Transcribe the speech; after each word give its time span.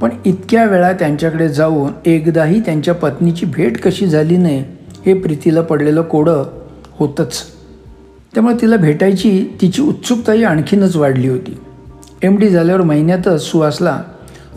पण 0.00 0.10
इतक्या 0.24 0.64
वेळा 0.64 0.92
त्यांच्याकडे 0.92 1.48
जाऊन 1.48 1.92
एकदाही 2.06 2.60
त्यांच्या 2.60 2.94
पत्नीची 2.94 3.46
भेट 3.46 3.80
कशी 3.80 4.06
झाली 4.06 4.36
नाही 4.36 4.64
हे 5.06 5.14
प्रीतीला 5.14 5.62
पडलेलं 5.62 6.02
कोडं 6.02 6.44
होतंच. 6.92 7.42
त्यामुळे 8.34 8.54
तिला 8.60 8.76
भेटायची 8.76 9.58
तिची 9.60 9.82
उत्सुकताही 9.82 10.44
आणखीनच 10.44 10.96
वाढली 10.96 11.28
होती. 11.28 11.60
एम 12.22 12.36
डी 12.36 12.48
झाल्यावर 12.48 12.82
महिन्यातच 12.82 13.42
सुहासला 13.42 14.02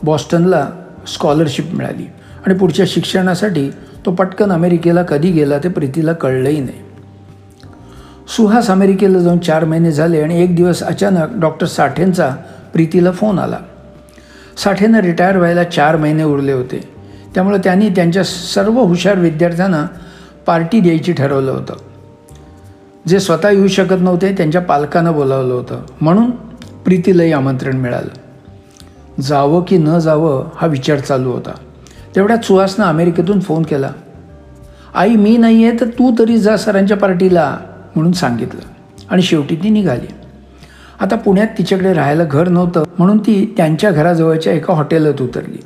बॉस्टनला 0.04 0.70
स्कॉलरशिप 1.08 1.74
मिळाली 1.74 2.06
आणि 2.46 2.54
पुढच्या 2.54 2.86
शिक्षणासाठी 2.90 3.70
तो 4.06 4.12
पटकन 4.12 4.52
अमेरिकेला 4.52 5.04
कधी 5.04 5.32
गेला 5.32 5.58
ते 5.58 5.70
प्रीतीला 5.70 6.14
कळलंही 6.14 6.60
नाही. 6.60 6.78
सुहास 8.38 8.70
अमेरिकेला 8.70 9.20
जाऊन 9.20 9.38
चार 9.38 9.66
महिने 9.66 9.92
झाले 9.92 10.22
आणि 10.22 10.44
एक 10.44 10.56
दिवस 10.56 10.84
अचानक 10.84 11.28
डॉक्टर 11.36 11.68
साठेंचा 11.68 12.36
प्रीतीला 12.74 13.12
फोन 13.12 13.40
आला. 13.40 13.58
साठेनं 14.58 15.00
रिटायर 15.00 15.38
व्हायला 15.38 15.64
चार 15.64 15.96
महिने 15.96 16.24
उरले 16.24 16.52
होते. 16.52 16.90
त्यामुळे 17.36 17.58
त्यांनी 17.58 17.90
त्यांच्या 17.90 18.24
सर्व 18.24 18.80
हुशार 18.80 19.20
विद्यार्थ्यांना 19.20 19.88
पार्टी 20.46 20.80
द्यायची 20.80 21.14
ठरवलं 21.14 21.52
होतं. 21.52 21.74
जे 23.08 23.20
स्वतः 23.20 23.50
येऊ 23.50 23.68
शकत 23.68 24.02
नव्हते 24.02 24.34
त्यांच्या 24.34 24.62
पालकांना 24.62 25.12
बोलावलं 25.12 25.54
होतं. 25.54 25.82
म्हणून 26.02 26.32
प्रीतीलाही 26.86 27.32
आमंत्रण 27.32 27.78
मिळालं. 27.78 28.10
जावं 29.22 29.64
की 29.68 29.78
न 29.78 30.00
जावं 30.00 30.50
हा 30.56 30.68
विचार 30.68 31.00
चालू 31.00 31.32
होता. 31.32 31.52
तेवढ्यात 32.16 32.46
सुहासनं 32.46 32.86
अमेरिकेतून 32.86 33.40
फोन 33.40 33.64
केला. 33.64 33.92
आई 34.96 35.16
मी 35.16 35.38
नाही 35.38 35.66
आहे 35.66 35.80
तर 35.80 35.86
तू 35.86 36.16
तरी 36.20 36.38
जा 36.38 36.58
सरांच्या 36.58 36.98
पार्टीला 36.98 37.58
म्हणून 37.96 38.12
सांगितलं. 38.12 38.62
आणि 39.10 39.22
शेवटी 39.22 39.56
ती 39.56 39.70
निघाली. 39.70 40.23
आता 41.00 41.16
पुण्यात 41.16 41.48
तिच्याकडे 41.58 41.94
राहायला 41.94 42.24
घर 42.24 42.48
नव्हतं 42.48 42.84
म्हणून 42.98 43.18
ती 43.18 43.54
त्यांच्या 43.58 43.92
घराजवळच्या 43.92 44.54
एका 44.54 44.74
हॉटेलात 44.74 45.22
उतरली. 45.22 45.62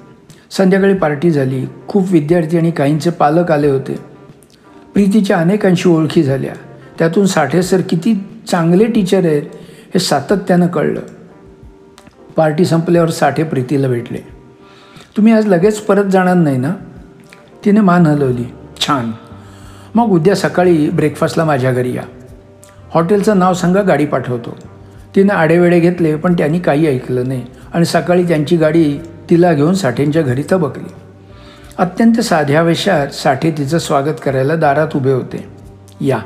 संध्याकाळी 0.52 0.94
पार्टी 0.94 1.32
झाली. 1.32 1.66
खूप 1.88 2.12
विद्यार्थी 2.12 2.58
आणि 2.58 2.72
काहींचे 2.72 3.10
पालक 3.10 3.52
आले 3.52 3.68
होते. 3.68 4.00
प्रीतीच्या 4.94 5.38
अनेकांशी 5.38 5.90
ओळखी 5.90 6.24
झाल्या. 6.24 6.54
त्यातून 7.00 7.26
साठे 7.26 7.64
सर 7.64 7.82
किती 7.90 8.24
चांगले 8.48 8.86
टीचर 8.86 9.26
आहेत 9.26 9.42
हे 9.94 10.00
सातत्यानं 10.00 10.68
कळलं. 10.68 11.00
पार्टी 12.36 12.66
संपल्यावर 12.66 13.10
साठे 13.10 13.44
प्रीतीला 13.44 13.88
भेटले. 13.88 14.18
तुम्ही 15.18 15.34
आज 15.34 15.48
लगेच 15.48 15.80
परत 15.80 16.06
जाणार 16.06 16.34
नाही 16.34 16.58
ना? 16.58 16.76
तिने 17.66 17.80
मान 17.80 18.06
हलवली. 18.06 18.44
छान. 18.88 19.12
मग 19.96 20.06
उद्या 20.06 20.36
सकाळी 20.36 20.90
ब्रेकफास्टला 20.90 21.44
माझ्या 21.46 21.72
घरी 21.72 21.96
या. 21.96 22.04
हॉटेलचं 22.94 23.40
नाव 23.40 23.54
सांगा 23.54 23.82
गाडी 23.82 24.06
पाठवतो. 24.06 24.58
तिनं 25.18 25.34
आडेवेडे 25.34 25.80
घेतले 25.80 26.16
पण 26.16 26.34
त्यांनी 26.34 26.60
काही 26.60 26.88
ऐकलं 26.88 27.28
नाही. 27.28 27.46
आणि 27.74 27.86
सकाळी 27.86 28.28
त्यांची 28.28 28.58
गाडी 28.58 29.00
तिला 29.30 29.54
घेऊन 29.54 29.74
साठेंच्या 29.74 30.22
घरी 30.22 30.44
तबकली. 30.52 30.92
अत्यंत 31.78 32.20
साध्या 32.20 32.62
वेशात 32.62 33.08
साठे 33.08 33.52
तिचं 33.52 33.78
स्वागत 33.78 34.14
करायला 34.26 34.56
दारात 34.56 34.88
उभे 34.96 35.12
होते. 35.12 35.48
या. 36.02 36.20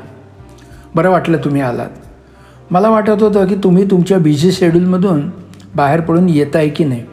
बरं 0.94 1.10
वाटलं 1.10 1.36
तुम्ही 1.36 1.60
आलात. 1.60 1.90
मला 2.70 2.88
वाटत 2.88 3.22
होतं 3.22 3.46
की 3.46 3.54
तुम्ही 3.54 3.90
तुमच्या 3.90 4.18
बिझी 4.18 4.52
शेड्यूलमधून 4.52 5.30
बाहेर 5.76 6.00
पडून 6.00 6.28
येत 6.28 6.56
आहे 6.56 6.68
की 6.68 6.84
नाही. 6.84 7.04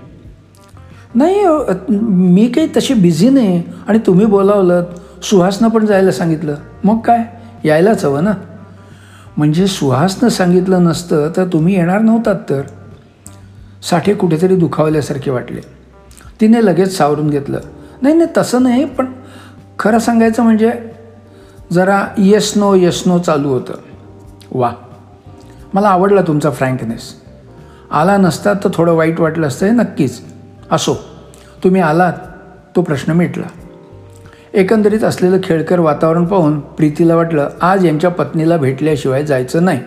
नाही 1.16 1.46
मी 1.90 2.48
काही 2.48 2.68
तशी 2.78 2.94
बिझी 2.94 3.30
नाही. 3.30 3.64
आणि 3.88 4.00
तुम्ही 4.00 4.26
बोलावलं 4.26 4.84
सुहासनं 5.24 5.68
पण 5.68 5.86
जायला 5.86 6.12
सांगितलं. 6.12 6.56
मग 6.84 7.00
काय? 7.00 7.20
यायलाच 7.64 8.06
हवं 8.06 8.24
ना? 8.24 8.32
म्हणजे 9.38 9.68
सुहासनं 9.68 10.30
सांगितलं 10.30 10.84
नसतं 10.84 11.32
तर 11.38 11.46
तुम्ही 11.46 11.76
येणार 11.76 12.00
नव्हतात 12.00 12.36
तर. 12.50 12.62
साठे 13.84 14.14
कुठेतरी 14.14 14.56
दुखावल्यासारखे 14.56 15.32
वाटले. 15.32 15.62
तिने 16.42 16.66
लगेच 16.66 16.98
सावरून 16.98 17.30
घेतलं. 17.30 17.60
नाही 18.02 18.16
नाही 18.16 18.30
तसं 18.38 18.64
नाही 18.64 18.86
पण 18.86 19.06
खरं 19.80 20.00
सांगायचं 20.00 20.44
म्हणजे 20.44 20.72
जरा 21.72 22.08
येस 22.18 22.54
नो 22.56 22.74
येस 22.76 23.04
नो 23.06 23.20
चालू 23.20 23.50
होतं. 23.50 23.74
वा 24.52 24.74
मला 25.74 25.90
आवडला 25.90 26.22
तुमचा 26.22 26.50
फ्रँकनेस. 26.50 27.16
आला 27.92 28.18
नसता 28.18 28.54
तर 28.54 28.70
थोडं 28.74 28.94
वाईट 28.94 29.20
वाटलं 29.20 29.48
असतं 29.48 29.66
हे 29.66 29.72
नक्कीच. 29.72 30.22
असो. 30.72 30.96
तुम्ही 31.64 31.82
आलात 31.82 32.14
तो 32.76 32.82
प्रश्न 32.82 33.12
मिटला. 33.12 33.48
एकंदरीत 34.54 35.04
असलेलं 35.04 35.38
खेळकर 35.44 35.80
वातावरण 35.80 36.26
पाहून 36.26 36.60
प्रीतीला 36.60 37.16
वाटलं 37.16 37.50
आज 37.62 37.86
यांच्या 37.86 38.10
पत्नीला 38.10 38.58
भेटल्याशिवाय 38.58 39.24
जायचं 39.24 39.66
नाही. 39.66 39.80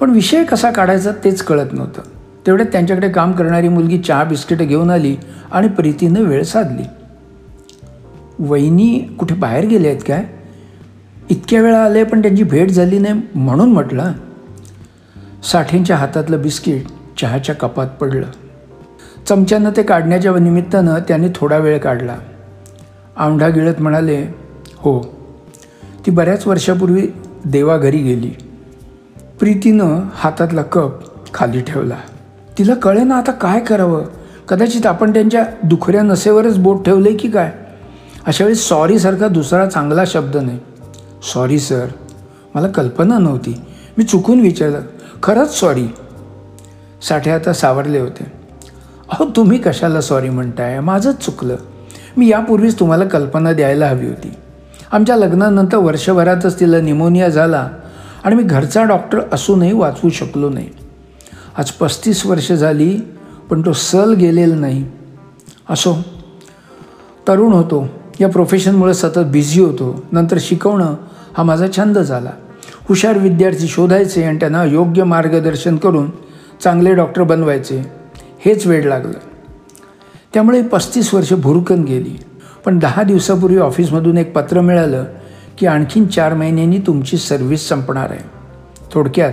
पण 0.00 0.10
विषय 0.10 0.44
कसा 0.44 0.70
काढायचा 0.70 1.10
तेच 1.24 1.42
कळत 1.42 1.72
नव्हतं. 1.72 2.02
तेवढ्यात 2.46 2.68
त्यांच्याकडे 2.72 3.08
काम 3.08 3.32
करणारी 3.32 3.68
मुलगी 3.68 3.98
चहा 3.98 4.24
बिस्किटं 4.24 4.66
घेऊन 4.66 4.90
आली 4.90 5.16
आणि 5.52 5.68
प्रीतीनं 5.68 6.20
वेळ 6.20 6.42
साधली. 6.42 6.82
वहिनी 8.38 8.98
कुठे 9.18 9.34
बाहेर 9.34 9.66
गेले 9.66 9.88
आहेत 9.88 10.00
काय? 10.08 10.24
इतक्या 11.30 11.62
वेळा 11.62 11.84
आले 11.84 12.04
पण 12.04 12.22
त्यांची 12.22 12.42
भेट 12.42 12.70
झाली 12.70 12.98
नाही 12.98 13.20
म्हणून 13.34 13.72
म्हटलं 13.72 14.12
साठेंच्या 15.52 15.96
हातातलं 15.96 16.42
बिस्किट 16.42 16.82
चहाच्या 17.20 17.54
कपात 17.54 17.86
पडलं. 17.86 18.26
चमच्यानं 19.28 19.70
ते 19.76 19.82
काढण्याच्या 19.82 20.38
निमित्तानं 20.38 20.98
त्यांनी 21.08 21.28
थोडा 21.34 21.56
वेळ 21.56 21.78
काढला. 21.78 22.16
औंढा 23.18 23.48
गिळत 23.48 23.74
म्हणाले 23.78 24.34
हो. 24.76 25.00
ती 26.06 26.10
बऱ्याच 26.10 26.46
वर्षापूर्वी 26.46 27.06
देवाघरी 27.44 27.98
गेली. 27.98 28.30
प्रीतीनं 29.40 30.00
हातातला 30.14 30.62
कप 30.62 30.90
खाली 31.34 31.60
ठेवला. 31.60 31.96
तिला 32.58 32.74
कळे 32.74 33.04
ना 33.04 33.16
आता 33.16 33.32
काय 33.32 33.60
करावं? 33.60 34.04
कदाचित 34.48 34.86
आपण 34.86 35.12
त्यांच्या 35.12 35.46
दुखऱ्या 35.64 36.02
नसेवरच 36.02 36.58
बोट 36.58 36.84
ठेवले 36.84 37.14
की 37.14 37.30
काय? 37.30 37.52
अशा 38.26 38.44
वेळी 38.44 38.54
सॉरीसारखा 38.54 39.28
दुसरा 39.28 39.66
चांगला 39.66 40.04
शब्द 40.06 40.36
नाही. 40.36 40.58
सॉरी 41.34 41.58
सर 41.58 41.86
मला 42.54 42.68
कल्पना 42.68 43.18
नव्हती. 43.18 43.60
मी 43.98 44.04
चुकून 44.04 44.40
विचारलं. 44.40 44.80
खरंच 45.22 45.60
सॉरी 45.60 45.86
साठे 47.08 47.30
आता 47.30 47.52
सावरले 47.52 47.98
होते. 47.98 48.32
अहो 49.12 49.24
तुम्ही 49.36 49.58
कशाला 49.58 50.00
सॉरी 50.00 50.28
म्हणताय? 50.28 50.80
माझंच 50.80 51.24
चुकलं. 51.24 51.56
मी 52.16 52.28
यापूर्वीच 52.28 52.78
तुम्हाला 52.78 53.04
कल्पना 53.04 53.52
द्यायला 53.52 53.88
हवी 53.88 54.06
होती. 54.06 54.32
आमच्या 54.92 55.16
लग्नानंतर 55.16 55.76
वर्षभरातच 55.76 56.60
तिला 56.60 56.80
निमोनिया 56.80 57.28
झाला 57.28 57.68
आणि 58.24 58.34
मी 58.34 58.42
घरचा 58.42 58.84
डॉक्टर 58.84 59.20
असूनही 59.32 59.72
वाचवू 59.72 60.10
शकलो 60.10 60.48
नाही. 60.48 60.68
आज 61.58 61.70
पस्तीस 61.70 62.26
वर्ष 62.26 62.52
झाली 62.52 63.00
पण 63.50 63.66
तो 63.66 63.72
सल 63.72 64.14
गेलेला 64.14 64.54
नाही. 64.54 64.84
असो 65.70 65.94
तरुण 67.28 67.52
होतो. 67.52 67.88
या 68.20 68.28
प्रोफेशनमुळे 68.28 68.94
सतत 68.94 69.18
बिझी 69.18 69.60
होतो. 69.60 70.04
नंतर 70.12 70.36
शिकवणं 70.40 70.94
हा 71.38 71.42
माझा 71.42 71.66
छंद 71.76 71.98
झाला. 71.98 72.30
हुशार 72.88 73.18
विद्यार्थी 73.18 73.66
शोधायचे 73.66 74.24
आणि 74.24 74.36
त्यांना 74.36 74.64
योग्य 74.64 75.04
मार्गदर्शन 75.04 75.76
करून 75.76 76.10
चांगले 76.64 76.94
डॉक्टर 76.94 77.22
बनवायचे. 77.22 77.82
हेच 78.38 78.66
वेळ 78.66 78.84
लागलं. 78.84 79.31
त्यामुळे 80.34 80.62
पस्तीस 80.62 81.14
वर्ष 81.14 81.32
भुरकन 81.32 81.82
गेली. 81.82 82.18
पण 82.64 82.78
दहा 82.78 83.02
दिवसापूर्वी 83.02 83.58
ऑफिसमधून 83.58 84.18
एक 84.18 84.32
पत्र 84.32 84.60
मिळालं 84.60 85.04
की 85.58 85.66
आणखीन 85.66 86.06
चार 86.06 86.34
महिन्यांनी 86.34 86.78
तुमची 86.78 87.16
सर्व्हिस 87.16 87.68
संपणार 87.68 88.10
आहे. 88.10 88.24
थोडक्यात 88.92 89.32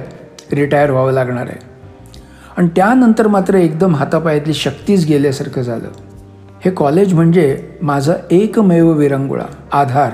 रिटायर 0.53 0.91
व्हावं 0.91 1.11
लागणार 1.11 1.43
आहे. 1.43 1.59
आणि 2.57 2.67
त्यानंतर 2.75 3.27
मात्र 3.27 3.55
एकदम 3.55 3.95
हातापायातली 3.95 4.53
शक्तीच 4.53 5.07
गेल्यासारखं 5.07 5.61
झालं. 5.61 5.87
हे 6.65 6.71
कॉलेज 6.71 7.13
म्हणजे 7.13 7.69
माझा 7.81 8.13
एकमेव 8.31 8.91
विरंगुळा 8.91 9.45
आधार. 9.71 10.11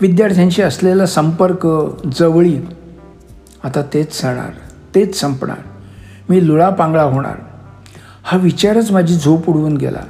विद्यार्थ्यांशी 0.00 0.62
असलेला 0.62 1.06
संपर्क 1.06 1.68
जवळी 2.18 2.58
आता 3.64 3.82
तेच 3.94 4.20
सणार 4.20 4.50
तेच 4.94 5.20
संपणार. 5.20 5.56
मी 6.28 6.48
लुळापांगळा 6.48 7.02
होणार. 7.02 7.34
हा 8.26 8.38
विचारच 8.38 8.90
माझी 8.90 9.14
झोप 9.14 9.48
उडवून 9.48 9.76
गेला. 9.76 10.00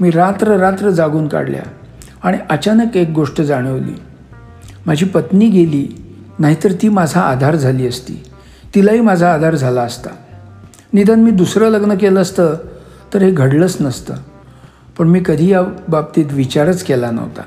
मी 0.00 0.10
रात्र 0.10 0.56
रात्र 0.56 0.90
जागून 0.90 1.28
काढल्या 1.28 1.62
आणि 2.22 2.38
अचानक 2.50 2.96
एक 2.96 3.10
गोष्ट 3.10 3.40
जाणवली. 3.40 3.94
माझी 4.86 5.06
पत्नी 5.06 5.48
गेली 5.48 6.04
नाहीतर 6.38 6.72
ती 6.72 6.88
माझा 6.88 7.20
आधार 7.20 7.56
झाली 7.56 7.88
असती. 7.88 8.24
तिलाही 8.74 9.00
माझा 9.00 9.32
आधार 9.32 9.54
झाला 9.54 9.82
असता. 9.82 10.10
निदान 10.92 11.20
मी 11.20 11.30
दुसरं 11.30 11.68
लग्न 11.68 11.94
केलं 11.94 12.20
असतं 12.20 12.54
तर 13.14 13.22
हे 13.22 13.30
घडलंच 13.30 13.76
नसतं. 13.80 14.14
पण 14.98 15.08
मी 15.08 15.20
कधी 15.26 15.50
या 15.50 15.62
बाबतीत 15.88 16.26
विचारच 16.32 16.82
केला 16.82 17.10
नव्हता. 17.10 17.42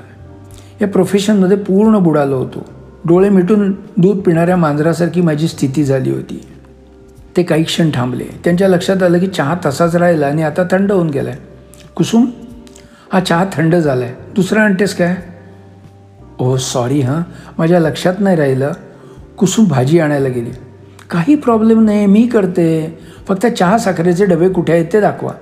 या 0.80 0.88
प्रोफेशनमध्ये 0.88 1.56
पूर्ण 1.56 1.98
बुडालो 1.98 2.36
होतो. 2.36 2.66
डोळे 3.04 3.28
मिटून 3.28 3.72
दूध 3.72 4.18
पिणाऱ्या 4.18 4.56
मांजरासारखी 4.56 5.20
माझी 5.20 5.48
स्थिती 5.48 5.84
झाली 5.84 6.10
होती. 6.10 6.46
ते 7.36 7.42
काही 7.42 7.64
क्षण 7.64 7.90
थांबले. 7.94 8.24
त्यांच्या 8.44 8.68
लक्षात 8.68 9.02
आलं 9.02 9.18
की 9.18 9.26
चहा 9.26 9.54
तसाच 9.66 9.96
राहिला 9.96 10.26
आणि 10.26 10.42
आता 10.42 10.62
थंड 10.62 10.92
होऊन 10.92 11.10
गेला 11.10 11.30
आहे 11.30 11.38
कुसुम 11.96 12.30
हा 13.12 13.20
चहा 13.20 13.44
थंड 13.52 13.74
झाला 13.74 14.04
आहे 14.04 14.14
दुसरा 14.36 14.62
आणतेस 14.62 14.94
काय? 14.94 15.16
ओ 16.38 16.56
सॉरी 16.56 17.00
हां. 17.00 17.22
माझ्या 17.58 17.80
लक्षात 17.80 18.14
नाही 18.18 18.36
राहिलं. 18.36 18.72
कुसुम 19.38 19.64
भाजी 19.68 19.98
आणायला 19.98 20.28
गेली. 20.28 20.50
काही 21.10 21.34
प्रॉब्लेम 21.34 21.84
नाही 21.84 22.06
मी 22.06 22.26
करते. 22.26 22.98
फक्त 23.28 23.46
चहा 23.46 23.78
साखरेचे 23.78 24.26
डबे 24.26 24.48
कुठे 24.48 24.72
आहेत 24.72 24.86
ते 24.92 25.00
दाखवा. 25.00 25.32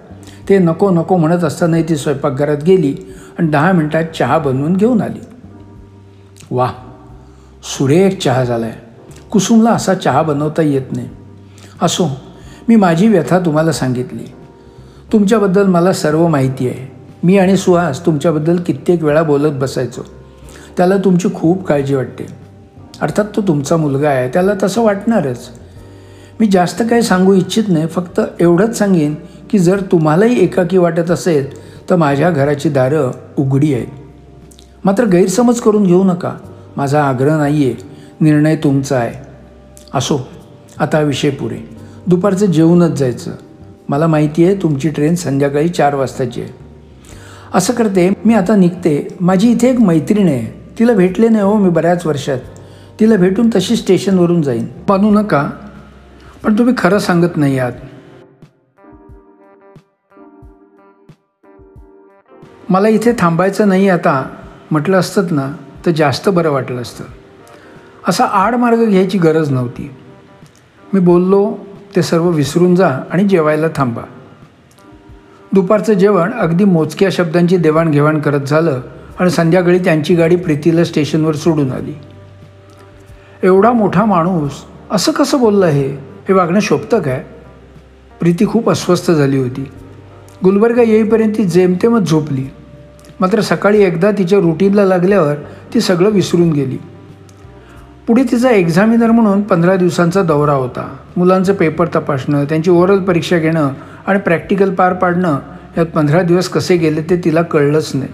ते 0.49 0.59
नको 0.59 0.91
नको 0.91 1.17
म्हणत 1.17 1.45
असतानाही 1.45 1.89
ती 1.89 1.97
स्वयंपाकघरात 1.97 2.65
गेली 2.67 2.97
आणि 3.39 3.49
दहा 3.49 3.73
मिनटात 3.73 4.05
चहा 4.05 4.39
बनवून 4.39 4.77
घेऊन 4.77 5.03
आली. 5.03 5.21
वा 6.51 6.73
सुरेख 7.63 8.19
चहा 8.19 8.45
झाला 8.45 8.67
आहे 8.67 8.75
कुसुमला 9.31 9.71
असा 9.71 9.95
चहा 9.95 10.23
बनवता 10.23 10.63
येत 10.63 10.93
नाही. 10.93 11.09
असो 11.83 12.21
मी 12.69 12.77
माझी 12.77 13.09
व्यथा 13.09 13.39
तुम्हाला 13.39 13.73
सांगितली. 13.73 14.33
तुमच्याबद्दल 15.13 15.67
मला 15.67 15.93
सर्व 15.93 16.29
माहिती 16.29 16.69
आहे. 16.69 16.93
मी 17.23 17.39
आणि 17.39 17.57
सुहास 17.57 18.07
तुमच्याबद्दल 18.07 18.57
कित्येक 18.57 19.03
वेळा 19.03 19.23
बोलत 19.23 19.53
बसायचो. 19.53 20.03
त्याला 20.77 20.97
तुमची 20.97 21.29
खूप 21.35 21.67
काळजी 21.67 21.95
वाटते. 21.95 22.27
अर्थात 23.01 23.25
तो 23.37 23.43
तुमचा 23.43 23.77
मुलगा 23.77 24.09
आहे 24.09 24.29
त्याला 24.29 24.53
तसं 24.63 24.83
वाटणारच. 24.83 25.49
मी 26.41 26.47
जास्त 26.47 26.83
काही 26.91 27.03
सांगू 27.03 27.35
इच्छित 27.35 27.65
नाही 27.69 27.87
फक्त 27.87 28.21
एवढंच 28.41 28.79
सांगेन 28.79 29.15
की 29.51 29.59
जर 29.59 29.81
तुम्हालाही 29.81 30.45
एकाकी 30.45 30.79
वाटत 30.79 31.11
असेल 31.11 31.71
तर 31.91 31.97
माझ्या 31.97 32.31
घराची 32.31 32.69
दारं 32.69 33.11
उघडी 33.39 33.75
आहेत. 33.75 33.87
मात्र 34.85 35.05
गैरसमज 35.05 35.61
करून 35.61 35.83
घेऊ 35.83 36.05
नका. 36.05 36.33
माझा 36.77 37.05
आग्रह 37.05 37.37
नाही 37.37 37.65
आहे 37.65 37.75
निर्णय 38.21 38.57
तुमचा 38.57 38.99
आहे. 38.99 39.29
असो. 39.95 40.29
आता 40.81 41.01
विषय 41.01 41.31
पुरे 41.31 41.57
दुपारचं 42.07 42.47
जेवूनच 42.47 42.91
जायचं. 42.91 43.31
मला 43.89 44.07
माहिती 44.07 44.45
आहे 44.45 44.55
तुमची 44.55 44.89
ट्रेन 44.89 45.15
संध्याकाळी 45.15 45.69
चार 45.69 45.95
वाजताची 45.95 46.43
आहे. 46.43 46.53
असं 47.55 47.73
करते 47.73 48.13
मी 48.25 48.35
आता 48.35 48.57
निघते. 48.57 49.17
माझी 49.21 49.51
इथे 49.51 49.71
एक 49.71 49.81
मैत्रीण 49.81 50.29
आहे. 50.29 50.75
तिला 50.79 50.93
भेटले 50.93 51.29
नाही 51.29 51.45
हो 51.45 51.57
मी 51.57 51.71
बऱ्याच 51.71 52.07
वर्षात. 52.07 52.39
तिला 53.01 53.17
भेटून 53.17 53.51
तशी 53.55 53.77
स्टेशनवरून 53.77 54.43
जाईन. 54.43 54.67
बनू 54.89 55.11
नका. 55.11 55.51
पण 56.45 56.59
तुम्ही 56.59 56.75
खरं 56.79 56.99
सांगत 56.99 57.37
नाही 57.37 57.59
आहात. 57.59 57.73
मला 62.69 62.89
इथे 62.89 63.13
थांबायचं 63.19 63.69
नाही 63.69 63.89
आता. 63.89 64.29
म्हटलं 64.71 64.97
असतं 64.97 65.23
ना 65.31 65.53
तर 65.87 65.91
जास्त 65.91 66.29
बरं 66.29 66.51
वाटलं 66.51 66.83
असतं. 66.83 67.05
असा 68.09 68.25
आडमार्ग 68.25 68.85
घ्यायची 68.85 69.19
गरज 69.19 69.51
नव्हती. 69.51 69.91
मी 70.93 71.01
बोललो 71.01 71.57
ते 71.97 72.03
सर्व 72.03 72.29
विसरून 72.29 72.75
जा 72.75 73.01
आणि 73.11 73.25
जेवायला 73.25 73.67
थांबा. 73.77 74.03
दुपारचं 75.53 75.93
जेवण 75.93 76.33
अगदी 76.33 76.65
मोजक्या 76.65 77.09
शब्दांची 77.13 77.57
देवाणघेवाण 77.57 78.21
करत 78.21 78.41
झालं 78.41 78.81
आणि 79.19 79.31
संध्याकाळी 79.31 79.79
त्यांची 79.79 80.15
गाडी 80.15 80.37
प्रीतीला 80.37 80.85
स्टेशनवर 80.85 81.35
सोडून 81.35 81.73
आली. 81.73 81.93
एवढा 83.43 83.73
मोठा 83.73 84.05
माणूस 84.05 84.53
असं 84.91 85.13
कसं 85.13 85.41
बोललं 85.41 85.67
हे? 85.67 85.89
हे 86.29 86.33
वागणं 86.33 86.61
शोभतं 86.61 87.01
काय? 87.01 87.25
प्रीती 88.21 88.47
खूप 88.47 88.71
अस्वस्थ 88.71 89.11
झाली 89.11 89.39
होती. 89.39 89.71
गुलबर्गा 90.45 90.83
येईपर्यंत 90.83 91.33
ती 91.39 91.45
जेमतेमच 91.45 92.11
झोपली. 92.11 92.51
मात्र 93.21 93.41
सकाळी 93.41 93.83
एकदा 93.83 94.11
तिच्या 94.11 94.39
रुटीनला 94.39 94.85
लागल्यावर 94.85 95.35
ती 95.75 95.81
सगळं 95.81 96.11
विसरून 96.11 96.51
गेली. 96.51 96.79
पुढे 98.07 98.23
तिचा 98.23 98.51
एक्झामिनर 98.51 99.11
म्हणून 99.11 99.43
पंधरा 99.43 99.77
दिवसांचा 99.77 100.23
दौरा 100.23 100.53
होता. 100.53 100.87
मुलांचं 101.17 101.55
पेपर 101.55 101.89
तपासणं 101.95 102.45
त्यांची 102.45 102.71
ओरल 102.71 102.99
परीक्षा 102.99 103.39
घेणं 103.39 103.71
आणि 104.07 104.19
प्रॅक्टिकल 104.19 104.75
पार 104.75 104.93
पाडणं 104.93 105.39
यात 105.77 105.87
पंधरा 105.87 106.23
दिवस 106.23 106.49
कसे 106.49 106.77
गेले 106.77 107.03
ते 107.11 107.21
तिला 107.25 107.43
कळलंच 107.43 107.91
नाही. 107.95 108.09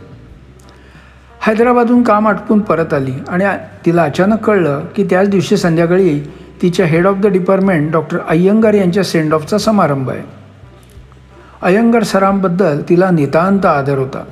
हैदराबादहून 1.40 2.02
काम 2.02 2.28
आटपून 2.28 2.60
परत 2.60 2.94
आली 2.94 3.12
आणि 3.28 3.44
तिला 3.86 4.02
अचानक 4.02 4.44
कळलं 4.44 4.84
की 4.96 5.04
त्याच 5.04 5.28
दिवशी 5.28 5.56
संध्याकाळी 5.56 6.20
तिच्या 6.62 6.86
head 6.86 7.06
of 7.06 7.16
the 7.16 7.26
department 7.26 7.92
doctor 7.92 8.18
Iyengar 8.28 8.74
यांच्या 8.74 9.04
सेंड 9.04 9.34
ऑफचा 9.34 9.58
समारंभ 9.58 10.10
आहे. 10.10 10.22
अय्यंगार 11.62 12.02
सरांबद्दल 12.02 12.82
तिला 12.88 13.10
नितांत 13.10 13.66
आदर 13.66 13.98
होता. 13.98 14.24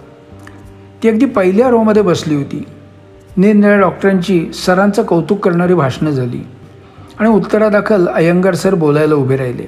ती 1.03 1.09
अगदी 1.09 1.25
पहिल्या 1.25 1.69
रोमध्ये 1.69 2.03
बसली 2.03 2.35
होती. 2.35 2.65
निरनिळ्या 3.37 3.81
डॉक्टरांची 3.81 4.53
सरांचं 4.53 5.03
कौतुक 5.03 5.39
करणारी 5.39 5.75
भाषणं 5.75 6.11
झाली. 6.11 6.41
आणि 7.19 7.29
उत्तरादाखल 7.29 8.09
अय्यंगार 8.09 8.55
सर 8.55 8.75
बोलायला 8.75 9.15
उभे 9.15 9.37
राहिले. 9.37 9.67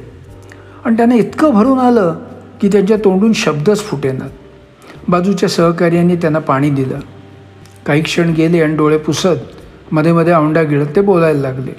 आणि 0.85 0.97
त्यांना 0.97 1.15
इतकं 1.15 1.51
भरून 1.51 1.79
आलं 1.79 2.19
की 2.61 2.69
त्यांच्या 2.69 2.97
तोंडून 2.97 3.33
शब्दच 3.33 3.83
फुटेनात 3.83 4.29
बाजूच्या 5.09 5.49
सहकार्यांनी 5.49 6.17
त्यांना 6.17 6.39
पाणी 6.39 6.71
दिलं. 6.71 7.01
काही 7.87 8.03
क्षण 8.03 8.33
गेले 8.33 8.63
आणि 8.63 8.77
डोळे 8.77 8.99
पुसत 8.99 9.93
मध्ये 9.93 10.13
मध्ये 10.13 10.35
औंडा 10.35 10.63
गिळत 10.63 10.87
ते 10.97 11.01
बोलायला 11.01 11.41
लागले. 11.41 11.73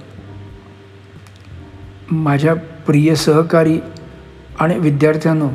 माझ्या 2.11 2.53
प्रिय 2.87 3.15
सहकारी 3.15 3.79
आणि 4.59 4.79
विद्यार्थ्यांनो 4.79 5.49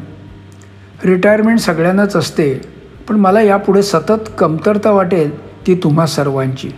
रिटायरमेंट 1.05 1.58
सगळ्यांनाच 1.58 2.17
असते 2.17 2.61
पण 3.08 3.17
मला 3.17 3.40
यापुढे 3.43 3.82
सतत 3.82 4.28
कमतरता 4.38 4.90
वाटेल 4.90 5.51
ती 5.67 5.75
तुम्हा 5.75 6.06
सर्वांची. 6.06 6.70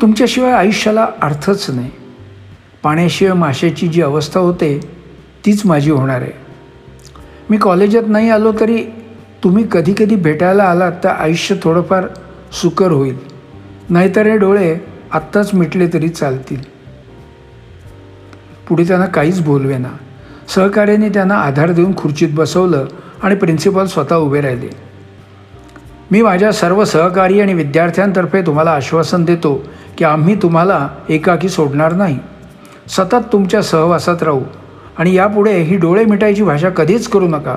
तुमच्याशिवाय 0.00 0.52
आयुष्याला 0.52 1.08
अर्थच 1.22 1.70
नाही. 1.70 1.90
पाण्याशिवाय 2.82 3.34
माशाची 3.34 3.88
जी 3.88 4.02
अवस्था 4.02 4.40
होते 4.40 4.80
तीच 5.46 5.66
माझी 5.66 5.90
होणार 5.90 6.20
आहे. 6.20 6.32
मी 7.50 7.56
कॉलेजात 7.56 8.02
नाही 8.06 8.30
आलो 8.30 8.52
तरी 8.60 8.84
तुम्ही 9.44 9.64
कधी 9.72 9.94
कधी 9.98 10.16
भेटायला 10.16 10.64
आलात 10.64 10.92
तर 11.04 11.08
आयुष्य 11.08 11.54
थोडंफार 11.62 12.06
सुकर 12.52 12.90
होईल. 12.90 13.18
नाहीतर 13.90 14.26
हे 14.26 14.38
डोळे 14.38 14.76
आत्ताच 15.12 15.54
मिटले 15.54 15.86
तरी 15.86 16.08
चालतील. 16.08 16.60
पुढे 18.68 18.84
त्यांना 18.84 19.06
काहीच 19.06 19.40
बोलवेना. 19.40 19.88
सहकार्याने 20.48 21.08
त्यांना 21.08 21.34
आधार 21.34 21.72
देऊन 21.72 21.96
खुर्चीत 21.96 22.28
बसवलं 22.32 22.84
आणि 23.22 23.34
प्रिन्सिपल 23.34 23.84
स्वतः 23.84 24.16
उभे 24.16 24.40
राहिले. 24.40 24.85
मी 26.10 26.22
माझ्या 26.22 26.52
सर्व 26.52 26.84
सहकारी 26.84 27.40
आणि 27.40 27.54
विद्यार्थ्यांतर्फे 27.54 28.42
तुम्हाला 28.42 28.70
आश्वासन 28.70 29.24
देतो 29.24 29.64
की 29.98 30.04
आम्ही 30.04 30.34
तुम्हाला 30.34 30.88
एकाकी 31.08 31.48
सोडणार 31.48 31.92
नाही. 31.92 32.18
सतत 32.88 33.32
तुमच्या 33.32 33.62
सहवासात 33.62 34.22
राहू. 34.22 34.40
आणि 34.98 35.14
यापुढे 35.14 35.62
ही 35.62 35.76
डोळे 35.76 36.04
मिटायची 36.04 36.42
भाषा 36.42 36.68
कधीच 36.68 37.08
करू 37.08 37.28
नका. 37.28 37.54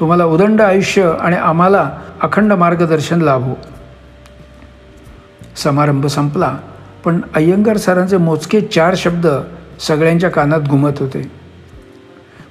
तुम्हाला 0.00 0.24
उदंड 0.24 0.60
आयुष्य 0.60 1.12
आणि 1.20 1.36
आम्हाला 1.36 1.90
अखंड 2.22 2.52
मार्गदर्शन 2.52 3.20
लाभो. 3.20 3.54
समारंभ 5.56 6.06
संपला. 6.06 6.56
पण 7.04 7.20
अय्यंगार 7.34 7.76
सरांचे 7.76 8.16
मोजके 8.16 8.60
चार 8.60 8.94
शब्द 8.96 9.26
सगळ्यांच्या 9.80 10.30
कानात 10.30 10.60
घुमत 10.60 10.90
होते. 11.00 11.32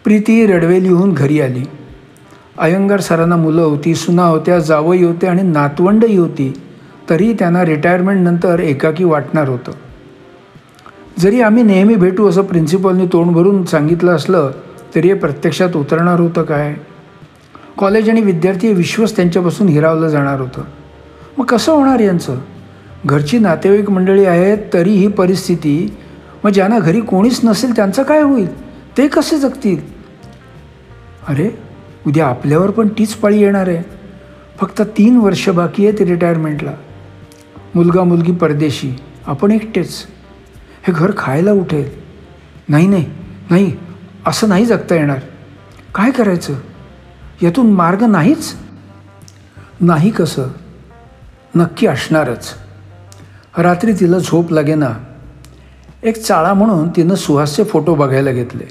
प्रीती 0.04 0.46
रडवेलीहून 0.46 1.14
घरी 1.14 1.42
आली. 1.42 1.64
अयंगार 2.60 3.00
सरांना 3.00 3.36
मुलं 3.36 3.62
होती 3.62 3.96
सुना 3.96 4.24
होत्या 4.24 4.60
जावई 4.60 5.04
होते 5.04 5.28
आणि 5.28 5.42
नातवंडही 5.42 6.18
होती. 6.18 6.54
तरी 7.10 7.34
त्यांना 7.34 7.66
रिटायरमेंटनंतर 7.66 8.60
एकाकी 8.60 9.04
वाटणार 9.04 9.50
होतं. 9.50 9.72
जरी 11.20 11.42
आम्ही 11.42 11.64
नेहमी 11.64 11.96
भेटू 11.96 12.30
असं 12.30 12.42
प्रिन्सिपलनी 12.42 13.06
तोंड 13.06 13.32
भरून 13.32 13.66
सांगितलं 13.66 14.12
असलं 14.12 14.52
तरी 14.96 15.08
हे 15.08 15.14
प्रत्यक्षात 15.14 15.76
उतरणार 15.76 16.20
होतं 16.20 16.44
काय? 16.44 16.76
कॉलेज 17.78 18.10
आणि 18.10 18.22
विद्यार्थी 18.22 18.68
हे 18.68 18.74
विश्वच 18.74 19.16
त्यांच्यापासून 19.16 19.68
हिरावलं 19.68 20.08
जाणार 20.08 20.42
होतं. 20.42 20.62
मग 21.38 21.46
कसं 21.46 21.72
होणार 21.72 22.00
यांचं? 22.00 22.38
घरची 23.06 23.40
नातेवाईक 23.40 23.90
मंडळी 23.90 24.26
आहेत 24.26 24.58
तरी 24.74 24.92
ही 24.92 25.08
परिस्थिती 25.08 25.98
मग 26.44 26.52
ज्यांना 26.52 26.80
घरी 26.80 27.02
कोणीच 27.02 27.40
नसेल 27.44 27.76
त्यांचं 27.76 28.04
काय 28.04 28.22
होईल? 28.22 28.64
ते 28.98 29.08
कसे 29.08 29.38
जगतील? 29.38 29.78
अरे 31.28 31.63
उद्या 32.08 32.28
आपल्यावर 32.28 32.70
पण 32.70 32.88
तीच 32.88 33.14
पाळी 33.14 33.42
येणार 33.42 33.68
आहे. 33.68 33.84
फक्त 34.60 34.82
तीन 34.82 35.18
वर्ष 35.18 35.50
बाकी 35.50 35.88
आहेत 35.88 36.02
रिटायरमेंटला 36.02 36.72
मुलगा 37.76 38.04
मुलगी 38.04 38.32
परदेशी 38.32 38.94
आपण 39.26 39.52
एकटेच. 39.52 40.06
हे 40.88 40.94
घर 40.94 41.12
खायला 41.18 41.52
उठेल 41.52 41.90
नाही 42.70 42.88
नाही 42.88 43.06
नाही 43.50 43.72
असं 44.26 44.50
नाही 44.50 44.66
जगता 44.66 44.96
येणार. 44.96 45.20
काय 45.96 46.12
करायचं? 46.12 46.54
यातून 47.44 47.72
मार्ग 47.72 48.04
नाहीच? 48.04 48.56
नाही 49.82 50.10
कसं? 50.10 50.48
नक्की 51.56 51.88
असणारच. 51.88 52.50
रात्री 53.58 53.94
तिला 53.94 54.18
झोप 54.18 54.52
लागेना. 54.52 54.90
एक 56.04 56.18
चाळा 56.18 56.54
म्हणून 56.54 56.90
तिनं 56.90 57.16
सुहासचे 57.16 57.64
फोटो 57.64 57.96
बघायला 57.96 58.32
घेतले. 58.32 58.64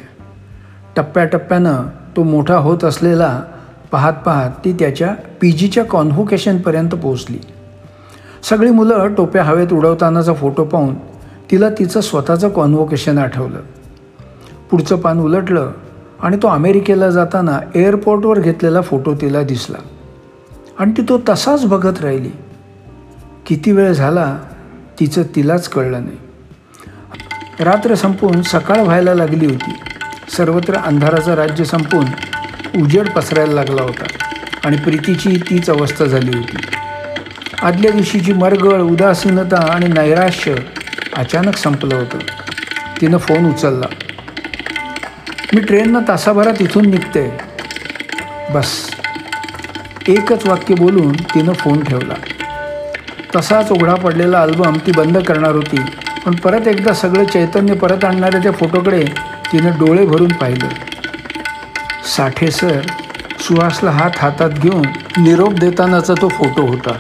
टप्प्याटप्प्यानं 0.97 1.83
तो 2.17 2.23
मोठा 2.23 2.57
होत 2.57 2.85
असलेला 2.85 3.43
पाहत 3.93 4.13
पाहत 4.13 4.51
ती 4.65 4.73
त्याच्या 4.73 5.15
पी 5.41 5.53
जीच्या 5.53 5.85
कॉन्व्होकेशनपर्यंत 5.85 6.91
पोहोचली. 6.91 7.39
सगळी 8.43 8.71
मुलं 8.71 9.15
टोप्या 9.15 9.43
हवेत 9.43 9.73
उडवतानाचा 9.73 10.35
फोटो 10.35 10.65
पाहून 10.65 10.95
तिला 11.51 11.69
तिचं 11.71 12.01
स्वतःचं 12.01 12.49
कॉन्व्होकेशन 12.49 13.19
आठवलं. 13.19 13.61
पुढचं 14.71 14.97
पान 14.97 15.21
उलटलं 15.21 15.73
आणि 16.21 16.37
तो 16.37 16.49
अमेरिकेला 16.49 17.11
जाताना 17.11 17.59
एअरपोर्टवर 17.75 18.41
घेतलेला 18.41 18.81
फोटो 18.81 19.15
तिला 19.15 19.43
दिसला. 19.43 19.79
आणि 20.79 20.93
ती 20.97 21.03
तो 21.03 21.21
तसाच 21.29 21.67
बघत 21.67 22.01
राहिली. 22.01 22.31
किती 23.47 23.73
वेळ 23.73 23.93
झाला 23.93 24.39
तिचं 25.01 25.23
तिलाच 25.23 25.69
कळलं 25.69 26.05
नाही. 26.05 26.17
रात्र 27.65 27.95
संपून 27.95 28.43
सकाळ 28.43 28.81
व्हायला 28.81 29.15
लागली 29.15 29.47
होती. 29.47 29.92
सर्वत्र 30.37 30.75
अंधाराचं 30.75 31.35
राज्य 31.35 31.65
संपून 31.65 32.05
उजेड 32.83 33.11
पसरायला 33.11 33.53
लागला 33.53 33.83
होता 33.83 34.05
आणि 34.65 34.77
प्रीतीची 34.77 35.37
तीच 35.51 35.71
अवस्था 35.71 36.05
झाली 36.05 36.37
होती. 36.37 36.57
आदल्या 37.63 37.91
दिवशीची 37.91 38.33
मरगळ 38.33 38.81
उदासीनता 38.81 39.73
आणि 39.73 39.87
नैराश्य 39.87 40.55
अचानक 41.17 41.57
संपलं 41.57 41.95
होतं. 41.95 42.19
तिनं 43.01 43.19
फोन 43.19 43.47
उचलला. 43.47 43.87
मी 45.55 45.61
ट्रेननं 45.61 46.01
तासाभरात 46.09 46.63
इथून 46.63 46.87
निघते. 46.87 47.39
बस. 48.51 48.91
एकच 50.09 50.47
वाक्य 50.47 50.75
बोलून 50.75 51.13
तिनं 51.13 51.53
फोन 51.53 51.85
ठेवला. 51.85 52.15
तसाच 53.37 53.73
उघडा 53.73 53.95
पडलेला 53.95 54.41
अल्बम 54.41 54.73
ती 54.87 54.93
बंद 54.93 55.19
करणार 55.19 55.55
होती 55.55 55.81
पण 56.27 56.35
परत 56.35 56.69
एकदा 56.69 56.93
सगळं 56.93 57.25
चैतन्य 57.25 57.75
परत 57.75 58.05
आणणाऱ्या 58.05 58.43
त्या 58.43 58.53
फोटोकडे 58.53 59.05
तिनं 59.53 59.71
डोळे 59.71 60.05
भरून 60.07 60.33
पाहिलं. 60.33 60.69
साठे 62.17 62.51
सर 62.51 62.81
सुहासला 63.41 63.91
हात 63.91 64.11
हातात 64.17 64.51
घेऊन 64.51 64.85
निरोप 65.19 65.53
देतानाचा 65.53 66.15
तो 66.21 66.29
फोटो 66.29 66.67
होता. 66.67 66.93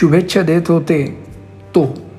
शुभेच्छा 0.00 0.42
देत 0.42 0.70
होते. 0.70 1.04
तो 1.74 2.09